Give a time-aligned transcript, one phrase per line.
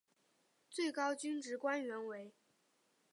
[0.67, 2.33] 最高军职官员为。